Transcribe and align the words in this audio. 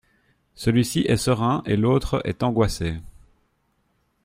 Celui-ci 0.55 1.01
est 1.01 1.15
serein 1.15 1.61
et 1.67 1.77
l’autre 1.77 2.21
est 2.25 2.41
angoissée. 2.41 2.95